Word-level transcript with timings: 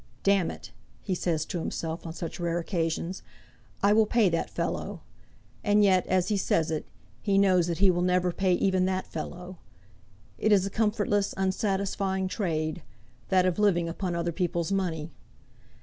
"D 0.23 0.31
it," 0.31 0.71
he 1.03 1.13
says 1.13 1.45
to 1.45 1.59
himself 1.59 2.07
on 2.07 2.13
such 2.13 2.39
rare 2.39 2.57
occasions, 2.57 3.21
"I 3.83 3.93
will 3.93 4.07
pay 4.07 4.29
that 4.29 4.49
fellow;" 4.49 5.01
and 5.63 5.83
yet, 5.83 6.07
as 6.07 6.29
he 6.29 6.37
says 6.37 6.71
it, 6.71 6.87
he 7.21 7.37
knows 7.37 7.67
that 7.67 7.77
he 7.77 7.91
never 7.91 8.29
will 8.29 8.33
pay 8.35 8.53
even 8.53 8.85
that 8.85 9.05
fellow. 9.05 9.59
It 10.39 10.51
is 10.51 10.65
a 10.65 10.71
comfortless 10.71 11.35
unsatisfying 11.37 12.27
trade, 12.29 12.81
that 13.29 13.45
of 13.45 13.59
living 13.59 13.87
upon 13.87 14.15
other 14.15 14.31
people's 14.31 14.71
money. 14.71 15.11